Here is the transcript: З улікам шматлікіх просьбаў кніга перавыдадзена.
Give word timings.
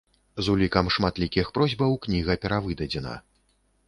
З 0.45 0.53
улікам 0.53 0.87
шматлікіх 0.95 1.51
просьбаў 1.57 1.93
кніга 2.05 2.37
перавыдадзена. 2.47 3.13